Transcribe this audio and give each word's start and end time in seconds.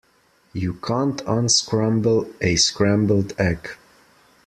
You 0.51 0.73
can't 0.73 1.21
unscramble 1.27 2.27
a 2.41 2.55
scrambled 2.55 3.33
egg. 3.37 3.69